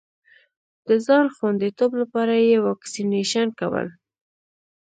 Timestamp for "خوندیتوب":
1.35-1.91